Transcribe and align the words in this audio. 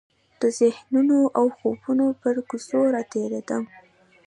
د 0.41 0.43
ذهنونو 0.59 1.17
او 1.37 1.45
خوبونو 1.57 2.05
پر 2.21 2.35
کوڅو 2.49 2.79
راتیریدمه 2.95 3.69